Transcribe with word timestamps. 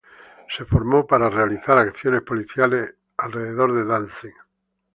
Se 0.49 0.65
formó 0.65 1.05
para 1.05 1.29
realizar 1.29 1.77
acciones 1.77 2.23
policiales 2.23 2.89
en 2.89 2.95
y 2.95 2.95
alrededor 3.19 3.71
de 3.75 3.85
Danzig. 3.85 4.33